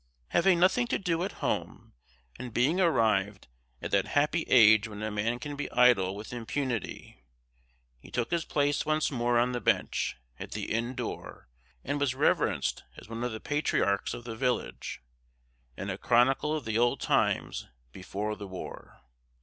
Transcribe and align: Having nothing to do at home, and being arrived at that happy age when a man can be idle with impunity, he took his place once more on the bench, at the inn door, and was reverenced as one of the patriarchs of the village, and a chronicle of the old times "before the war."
Having 0.29 0.59
nothing 0.59 0.87
to 0.87 0.97
do 0.97 1.23
at 1.23 1.33
home, 1.45 1.93
and 2.39 2.51
being 2.51 2.81
arrived 2.81 3.47
at 3.83 3.91
that 3.91 4.07
happy 4.17 4.45
age 4.47 4.87
when 4.87 5.03
a 5.03 5.11
man 5.11 5.37
can 5.37 5.55
be 5.55 5.71
idle 5.71 6.15
with 6.15 6.33
impunity, 6.33 7.23
he 7.99 8.09
took 8.09 8.31
his 8.31 8.43
place 8.43 8.83
once 8.83 9.11
more 9.11 9.37
on 9.37 9.51
the 9.51 9.61
bench, 9.61 10.17
at 10.39 10.53
the 10.53 10.71
inn 10.71 10.95
door, 10.95 11.49
and 11.83 11.99
was 11.99 12.15
reverenced 12.15 12.81
as 12.97 13.09
one 13.09 13.23
of 13.23 13.31
the 13.31 13.39
patriarchs 13.39 14.15
of 14.15 14.23
the 14.23 14.35
village, 14.35 15.03
and 15.77 15.91
a 15.91 15.99
chronicle 15.99 16.55
of 16.57 16.65
the 16.65 16.79
old 16.79 16.99
times 16.99 17.67
"before 17.91 18.35
the 18.35 18.47
war." 18.47 19.01